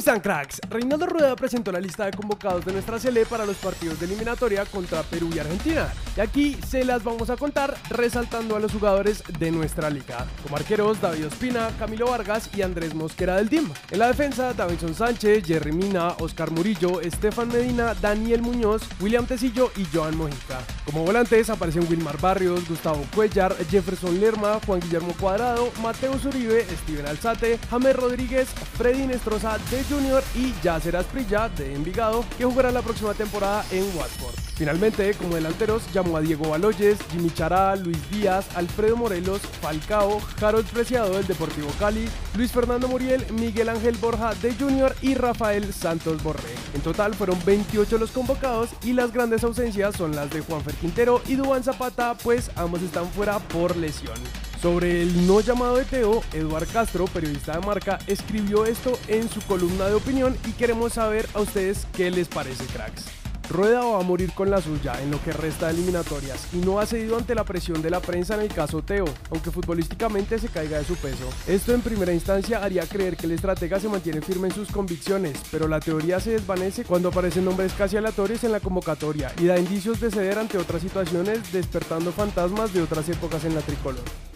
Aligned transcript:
están 0.00 0.20
cracks? 0.20 0.60
Reinaldo 0.70 1.04
Rueda 1.06 1.36
presentó 1.36 1.70
la 1.70 1.78
lista 1.78 2.06
de 2.06 2.12
convocados 2.12 2.64
de 2.64 2.72
nuestra 2.72 2.98
Sele 2.98 3.26
para 3.26 3.44
los 3.44 3.56
partidos 3.58 4.00
de 4.00 4.06
eliminatoria 4.06 4.64
contra 4.64 5.02
Perú 5.02 5.28
y 5.34 5.38
Argentina. 5.38 5.92
Y 6.16 6.20
aquí 6.20 6.56
se 6.66 6.84
las 6.84 7.04
vamos 7.04 7.30
a 7.30 7.36
contar 7.36 7.76
resaltando 7.88 8.56
a 8.56 8.60
los 8.60 8.72
jugadores 8.72 9.22
de 9.38 9.50
nuestra 9.50 9.90
liga. 9.90 10.26
Como 10.42 10.56
arqueros, 10.56 11.00
David 11.00 11.26
Ospina, 11.26 11.70
Camilo 11.78 12.10
Vargas 12.10 12.50
y 12.54 12.62
Andrés 12.62 12.94
Mosquera 12.94 13.36
del 13.36 13.48
DIM. 13.48 13.70
En 13.90 13.98
la 13.98 14.08
defensa, 14.08 14.52
Davinson 14.52 14.94
Sánchez, 14.94 15.44
Jerry 15.46 15.72
Mina, 15.72 16.14
Oscar 16.18 16.50
Murillo, 16.50 17.00
Estefan 17.00 17.48
Medina, 17.48 17.94
Daniel 17.94 18.42
Muñoz, 18.42 18.82
William 19.00 19.26
Tecillo 19.26 19.70
y 19.76 19.86
Joan 19.92 20.16
Mojica. 20.16 20.58
Como 20.84 21.04
volantes 21.04 21.48
aparecen 21.50 21.86
Wilmar 21.88 22.20
Barrios, 22.20 22.68
Gustavo 22.68 23.04
Cuellar, 23.14 23.54
Jefferson 23.66 24.18
Lerma, 24.18 24.58
Juan 24.66 24.80
Guillermo 24.80 25.14
Cuadrado, 25.18 25.70
Mateo 25.80 26.12
Uribe, 26.24 26.66
Steven 26.82 27.06
Alzate, 27.06 27.58
James 27.70 27.96
Rodríguez, 27.96 28.48
Freddy 28.76 29.06
Nestroza 29.06 29.58
de 29.70 29.84
Junior 29.84 30.22
y 30.34 30.52
Yacer 30.62 30.96
Asprilla 30.96 31.48
de 31.48 31.74
Envigado, 31.74 32.24
que 32.36 32.44
jugará 32.44 32.70
la 32.70 32.82
próxima 32.82 33.14
temporada 33.14 33.64
en 33.70 33.84
Watford. 33.96 34.39
Finalmente, 34.60 35.14
como 35.14 35.36
delanteros, 35.36 35.90
llamó 35.90 36.18
a 36.18 36.20
Diego 36.20 36.50
Baloyes, 36.50 36.98
Jimmy 37.10 37.30
Chará, 37.30 37.74
Luis 37.76 37.96
Díaz, 38.10 38.44
Alfredo 38.54 38.94
Morelos, 38.94 39.40
Falcao, 39.62 40.20
Harold 40.38 40.66
Preciado 40.66 41.14
del 41.14 41.26
Deportivo 41.26 41.70
Cali, 41.78 42.06
Luis 42.36 42.52
Fernando 42.52 42.86
Muriel, 42.86 43.24
Miguel 43.32 43.70
Ángel 43.70 43.96
Borja 43.96 44.34
de 44.34 44.52
Junior 44.52 44.94
y 45.00 45.14
Rafael 45.14 45.72
Santos 45.72 46.22
Borré. 46.22 46.52
En 46.74 46.82
total 46.82 47.14
fueron 47.14 47.42
28 47.42 47.96
los 47.96 48.10
convocados 48.10 48.68
y 48.84 48.92
las 48.92 49.14
grandes 49.14 49.44
ausencias 49.44 49.96
son 49.96 50.14
las 50.14 50.28
de 50.28 50.42
Juanfer 50.42 50.74
Quintero 50.74 51.22
y 51.26 51.36
Dubán 51.36 51.64
Zapata, 51.64 52.14
pues 52.22 52.50
ambos 52.56 52.82
están 52.82 53.08
fuera 53.12 53.38
por 53.38 53.78
lesión. 53.78 54.18
Sobre 54.60 55.00
el 55.00 55.26
no 55.26 55.40
llamado 55.40 55.76
de 55.76 55.86
Teo, 55.86 56.22
Eduard 56.34 56.68
Castro, 56.68 57.06
periodista 57.06 57.58
de 57.58 57.66
marca, 57.66 57.98
escribió 58.06 58.66
esto 58.66 58.98
en 59.08 59.26
su 59.30 59.40
columna 59.40 59.86
de 59.86 59.94
opinión 59.94 60.36
y 60.46 60.52
queremos 60.52 60.92
saber 60.92 61.26
a 61.32 61.40
ustedes 61.40 61.86
qué 61.96 62.10
les 62.10 62.28
parece, 62.28 62.66
cracks. 62.66 63.19
Rueda 63.50 63.80
va 63.80 63.98
a 63.98 64.02
morir 64.04 64.32
con 64.32 64.48
la 64.48 64.60
suya 64.60 65.02
en 65.02 65.10
lo 65.10 65.20
que 65.24 65.32
resta 65.32 65.66
de 65.66 65.72
eliminatorias 65.72 66.46
y 66.52 66.58
no 66.58 66.78
ha 66.78 66.86
cedido 66.86 67.16
ante 67.16 67.34
la 67.34 67.42
presión 67.42 67.82
de 67.82 67.90
la 67.90 67.98
prensa 67.98 68.36
en 68.36 68.42
el 68.42 68.48
caso 68.48 68.80
Teo, 68.82 69.06
aunque 69.28 69.50
futbolísticamente 69.50 70.38
se 70.38 70.48
caiga 70.48 70.78
de 70.78 70.84
su 70.84 70.94
peso. 70.94 71.28
Esto 71.48 71.74
en 71.74 71.80
primera 71.80 72.12
instancia 72.12 72.62
haría 72.62 72.86
creer 72.86 73.16
que 73.16 73.26
el 73.26 73.32
estratega 73.32 73.80
se 73.80 73.88
mantiene 73.88 74.22
firme 74.22 74.46
en 74.48 74.54
sus 74.54 74.70
convicciones, 74.70 75.36
pero 75.50 75.66
la 75.66 75.80
teoría 75.80 76.20
se 76.20 76.30
desvanece 76.30 76.84
cuando 76.84 77.08
aparecen 77.08 77.44
nombres 77.44 77.72
casi 77.72 77.96
aleatorios 77.96 78.44
en 78.44 78.52
la 78.52 78.60
convocatoria 78.60 79.32
y 79.40 79.46
da 79.46 79.58
indicios 79.58 80.00
de 80.00 80.12
ceder 80.12 80.38
ante 80.38 80.56
otras 80.56 80.80
situaciones, 80.80 81.52
despertando 81.52 82.12
fantasmas 82.12 82.72
de 82.72 82.82
otras 82.82 83.08
épocas 83.08 83.44
en 83.44 83.56
la 83.56 83.62
tricolor. 83.62 84.29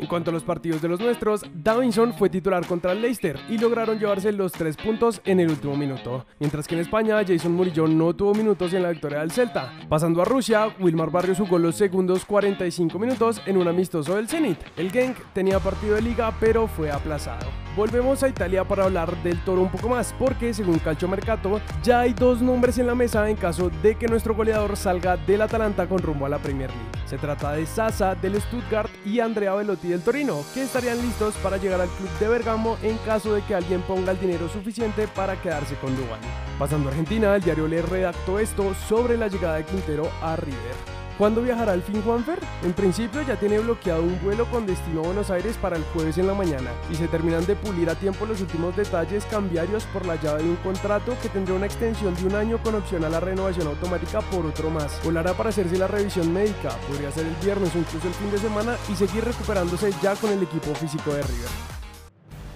En 0.00 0.06
cuanto 0.06 0.30
a 0.30 0.32
los 0.32 0.44
partidos 0.44 0.80
de 0.80 0.88
los 0.88 0.98
nuestros, 0.98 1.44
Davinson 1.52 2.14
fue 2.14 2.30
titular 2.30 2.66
contra 2.66 2.92
el 2.92 3.02
Leicester 3.02 3.38
y 3.50 3.58
lograron 3.58 3.98
llevarse 3.98 4.32
los 4.32 4.50
tres 4.50 4.78
puntos 4.78 5.20
en 5.26 5.40
el 5.40 5.50
último 5.50 5.76
minuto. 5.76 6.24
Mientras 6.38 6.66
que 6.66 6.74
en 6.74 6.80
España, 6.80 7.22
Jason 7.22 7.52
Murillo 7.52 7.86
no 7.86 8.16
tuvo 8.16 8.32
minutos 8.32 8.72
en 8.72 8.82
la 8.82 8.92
victoria 8.92 9.20
del 9.20 9.30
Celta. 9.30 9.74
Pasando 9.90 10.22
a 10.22 10.24
Rusia, 10.24 10.74
Wilmar 10.80 11.10
Barrios 11.10 11.36
jugó 11.36 11.58
los 11.58 11.76
segundos 11.76 12.24
45 12.24 12.98
minutos 12.98 13.42
en 13.44 13.58
un 13.58 13.68
amistoso 13.68 14.16
del 14.16 14.26
Zenit. 14.26 14.58
El 14.78 14.90
Genk 14.90 15.18
tenía 15.34 15.58
partido 15.58 15.96
de 15.96 16.02
liga 16.02 16.32
pero 16.40 16.66
fue 16.66 16.90
aplazado. 16.90 17.46
Volvemos 17.76 18.20
a 18.24 18.28
Italia 18.28 18.64
para 18.64 18.84
hablar 18.84 19.16
del 19.22 19.38
toro 19.44 19.62
un 19.62 19.70
poco 19.70 19.88
más, 19.88 20.12
porque 20.18 20.52
según 20.52 20.80
Calcio 20.80 21.06
Mercato, 21.06 21.60
ya 21.84 22.00
hay 22.00 22.12
dos 22.12 22.42
nombres 22.42 22.78
en 22.78 22.88
la 22.88 22.96
mesa 22.96 23.30
en 23.30 23.36
caso 23.36 23.70
de 23.82 23.94
que 23.94 24.08
nuestro 24.08 24.34
goleador 24.34 24.76
salga 24.76 25.16
del 25.16 25.42
Atalanta 25.42 25.86
con 25.86 25.98
rumbo 25.98 26.26
a 26.26 26.28
la 26.28 26.38
Premier 26.38 26.68
League. 26.68 27.06
Se 27.06 27.16
trata 27.16 27.52
de 27.52 27.66
Sasa 27.66 28.16
del 28.16 28.40
Stuttgart 28.40 28.90
y 29.04 29.20
Andrea 29.20 29.54
Velotti 29.54 29.88
del 29.88 30.02
Torino, 30.02 30.42
que 30.52 30.62
estarían 30.62 31.00
listos 31.00 31.34
para 31.36 31.58
llegar 31.58 31.80
al 31.80 31.88
club 31.88 32.10
de 32.18 32.28
Bergamo 32.28 32.76
en 32.82 32.96
caso 32.98 33.34
de 33.34 33.42
que 33.42 33.54
alguien 33.54 33.82
ponga 33.82 34.12
el 34.12 34.20
dinero 34.20 34.48
suficiente 34.48 35.06
para 35.06 35.40
quedarse 35.40 35.76
con 35.76 35.94
Dubán. 35.96 36.20
Pasando 36.58 36.88
a 36.88 36.90
Argentina, 36.90 37.36
el 37.36 37.42
diario 37.42 37.68
Le 37.68 37.82
redactó 37.82 38.40
esto 38.40 38.74
sobre 38.88 39.16
la 39.16 39.28
llegada 39.28 39.56
de 39.56 39.64
Quintero 39.64 40.10
a 40.20 40.34
River. 40.34 40.99
¿Cuándo 41.20 41.42
viajará 41.42 41.72
al 41.72 41.82
fin 41.82 42.00
Juanfer? 42.00 42.38
En 42.64 42.72
principio 42.72 43.20
ya 43.20 43.36
tiene 43.36 43.58
bloqueado 43.58 44.02
un 44.02 44.18
vuelo 44.22 44.46
con 44.46 44.64
destino 44.64 45.00
a 45.00 45.04
Buenos 45.08 45.30
Aires 45.30 45.54
para 45.58 45.76
el 45.76 45.84
jueves 45.92 46.16
en 46.16 46.26
la 46.26 46.32
mañana 46.32 46.70
y 46.90 46.94
se 46.94 47.08
terminan 47.08 47.44
de 47.44 47.56
pulir 47.56 47.90
a 47.90 47.94
tiempo 47.94 48.24
los 48.24 48.40
últimos 48.40 48.74
detalles 48.74 49.26
cambiarios 49.26 49.84
por 49.92 50.06
la 50.06 50.16
llave 50.16 50.44
de 50.44 50.48
un 50.48 50.56
contrato 50.56 51.14
que 51.20 51.28
tendrá 51.28 51.56
una 51.56 51.66
extensión 51.66 52.14
de 52.14 52.24
un 52.24 52.36
año 52.36 52.56
con 52.62 52.74
opción 52.74 53.04
a 53.04 53.10
la 53.10 53.20
renovación 53.20 53.66
automática 53.66 54.22
por 54.22 54.46
otro 54.46 54.70
más. 54.70 54.98
Volará 55.04 55.34
para 55.34 55.50
hacerse 55.50 55.76
la 55.76 55.88
revisión 55.88 56.32
médica, 56.32 56.70
podría 56.88 57.10
ser 57.10 57.26
el 57.26 57.34
viernes 57.44 57.74
o 57.74 57.78
incluso 57.78 58.08
el 58.08 58.14
fin 58.14 58.30
de 58.30 58.38
semana 58.38 58.76
y 58.90 58.94
seguir 58.94 59.22
recuperándose 59.22 59.92
ya 60.02 60.16
con 60.16 60.30
el 60.30 60.42
equipo 60.42 60.74
físico 60.74 61.12
de 61.12 61.20
River. 61.20 61.50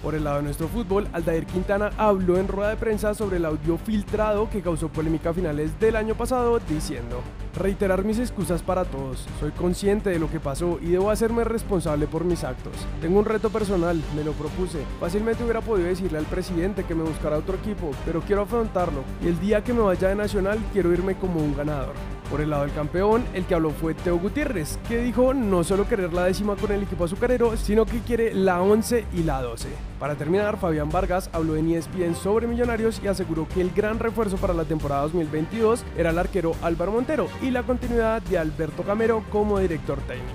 Por 0.03 0.15
el 0.15 0.25
lado 0.25 0.39
de 0.39 0.45
nuestro 0.45 0.69
fútbol, 0.69 1.07
Aldair 1.13 1.45
Quintana 1.45 1.91
habló 1.99 2.39
en 2.39 2.49
rueda 2.49 2.71
de 2.71 2.77
prensa 2.77 3.13
sobre 3.13 3.37
el 3.37 3.45
audio 3.45 3.77
filtrado 3.77 4.49
que 4.49 4.63
causó 4.63 4.89
polémica 4.89 5.31
a 5.31 5.35
finales 5.35 5.79
del 5.79 5.97
año 5.97 6.15
pasado, 6.15 6.59
diciendo, 6.67 7.23
reiterar 7.55 8.05
mis 8.05 8.19
excusas 8.19 8.63
para 8.63 8.85
todos, 8.85 9.27
soy 9.41 9.51
consciente 9.53 10.11
de 10.11 10.19
lo 10.19 10.31
que 10.31 10.41
pasó 10.41 10.79
y 10.81 10.87
debo 10.87 11.11
hacerme 11.11 11.45
responsable 11.45 12.07
por 12.07 12.25
mis 12.25 12.45
actos. 12.45 12.75
Tengo 13.01 13.19
un 13.19 13.25
reto 13.25 13.51
personal, 13.51 14.01
me 14.17 14.25
lo 14.25 14.33
propuse, 14.33 14.81
fácilmente 15.01 15.45
hubiera 15.45 15.61
podido 15.61 15.89
decirle 15.89 16.19
al 16.19 16.27
presidente 16.27 16.85
que 16.85 16.95
me 16.95 17.05
buscara 17.05 17.39
otro 17.39 17.57
equipo, 17.57 17.91
pero 18.05 18.21
quiero 18.23 18.43
afrontarlo 18.43 19.03
y 19.23 19.29
el 19.29 19.41
día 19.41 19.63
que 19.63 19.73
me 19.73 19.81
vaya 19.81 20.09
de 20.09 20.15
Nacional 20.15 20.59
quiero 20.73 20.93
irme 20.93 21.17
como 21.17 21.41
un 21.41 21.57
ganador. 21.57 21.95
Por 22.31 22.41
el 22.41 22.51
lado 22.51 22.63
del 22.63 22.73
campeón, 22.73 23.25
el 23.35 23.45
que 23.45 23.55
habló 23.55 23.71
fue 23.71 23.95
Teo 23.95 24.19
Gutiérrez, 24.19 24.79
que 24.89 24.99
dijo 24.99 25.35
no 25.35 25.63
solo 25.63 25.87
querer 25.87 26.13
la 26.13 26.25
décima 26.25 26.57
con 26.57 26.73
el 26.73 26.83
equipo 26.83 27.05
azucarero, 27.05 27.57
sino 27.57 27.85
que 27.85 28.01
quiere 28.01 28.35
la 28.35 28.63
11 28.63 29.05
y 29.13 29.23
la 29.23 29.43
12. 29.43 29.69
Para 30.01 30.17
terminar, 30.17 30.59
Fabián 30.59 30.91
Vargas 30.91 31.31
habló 31.33 31.55
en 31.57 31.71
ESPN 31.71 32.15
sobre 32.15 32.47
Millonarios 32.47 33.01
y 33.05 33.09
aseguró 33.09 33.47
que 33.47 33.61
el 33.61 33.71
gran 33.71 33.99
refuerzo 33.99 34.37
para 34.37 34.55
la 34.55 34.65
temporada 34.65 35.03
2022 35.03 35.85
era 35.97 36.11
el 36.11 36.19
arquero 36.19 36.57
Álvaro 36.63 36.93
Montero 36.93 37.29
y 37.45 37.51
la 37.51 37.63
continuidad 37.63 38.23
de 38.23 38.39
Alberto 38.39 38.83
Camero 38.83 39.23
como 39.31 39.59
director 39.59 40.01
técnico. 40.03 40.33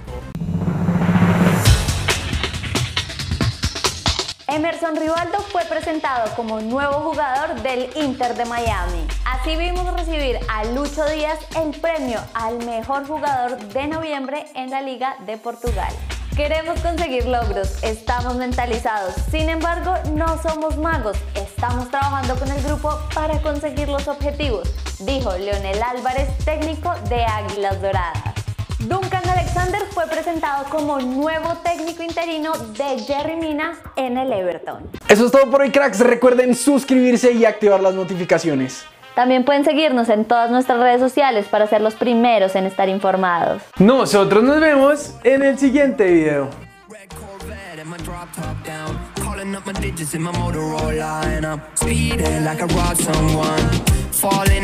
Emerson 4.47 4.95
Rivaldo 4.95 5.39
fue 5.51 5.63
presentado 5.65 6.35
como 6.35 6.59
nuevo 6.59 6.93
jugador 6.93 7.61
del 7.61 7.89
Inter 7.95 8.35
de 8.35 8.45
Miami. 8.45 9.07
Así 9.25 9.55
vimos 9.55 9.91
recibir 9.93 10.37
a 10.49 10.65
Lucho 10.65 11.05
Díaz 11.05 11.39
el 11.55 11.71
premio 11.79 12.19
al 12.33 12.63
mejor 12.65 13.07
jugador 13.07 13.57
de 13.57 13.87
noviembre 13.87 14.45
en 14.53 14.69
la 14.69 14.81
Liga 14.81 15.15
de 15.25 15.37
Portugal. 15.37 15.93
Queremos 16.35 16.79
conseguir 16.81 17.25
logros, 17.25 17.83
estamos 17.83 18.35
mentalizados, 18.35 19.15
sin 19.29 19.49
embargo 19.49 19.93
no 20.13 20.41
somos 20.41 20.77
magos, 20.77 21.17
estamos 21.35 21.89
trabajando 21.89 22.35
con 22.35 22.49
el 22.49 22.63
grupo 22.63 22.97
para 23.13 23.41
conseguir 23.41 23.89
los 23.89 24.07
objetivos, 24.07 24.73
dijo 24.99 25.31
Leonel 25.37 25.81
Álvarez, 25.81 26.29
técnico 26.43 26.93
de 27.09 27.23
Águilas 27.23 27.81
Doradas. 27.81 28.33
Duncan 28.79 29.27
Alexander 29.27 29.81
fue 29.91 30.07
presentado 30.07 30.65
como 30.69 30.99
nuevo 30.99 31.53
técnico 31.63 32.01
interino 32.01 32.53
de 32.53 32.99
Jerry 32.99 33.35
Mina 33.35 33.77
en 33.97 34.17
el 34.17 34.31
Everton. 34.31 34.89
Eso 35.09 35.25
es 35.25 35.31
todo 35.31 35.49
por 35.51 35.61
hoy, 35.61 35.71
cracks. 35.71 35.99
Recuerden 35.99 36.55
suscribirse 36.55 37.31
y 37.33 37.45
activar 37.45 37.81
las 37.81 37.93
notificaciones. 37.93 38.85
También 39.15 39.43
pueden 39.43 39.65
seguirnos 39.65 40.07
en 40.07 40.23
todas 40.23 40.49
nuestras 40.49 40.79
redes 40.79 41.01
sociales 41.01 41.45
para 41.47 41.67
ser 41.67 41.81
los 41.81 41.95
primeros 41.95 42.55
en 42.55 42.65
estar 42.65 42.87
informados. 42.87 43.61
Nosotros 43.77 44.43
nos 44.43 44.61
vemos 44.61 45.13
en 45.25 45.43
el 45.43 45.59
siguiente 45.59 46.05
video. 46.05 46.49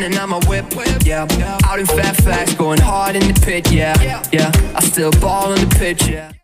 And 0.04 0.14
I'm 0.16 0.32
a 0.32 0.38
whip, 0.40 0.66
yeah. 1.04 1.26
Out 1.64 1.80
in 1.80 1.86
Fairfax, 1.86 2.54
going 2.54 2.78
hard 2.78 3.16
in 3.16 3.26
the 3.26 3.40
pit, 3.40 3.72
yeah. 3.72 4.22
Yeah, 4.30 4.52
I 4.74 4.80
still 4.80 5.10
ball 5.12 5.52
in 5.54 5.68
the 5.68 5.74
pitch, 5.74 6.06
yeah. 6.06 6.30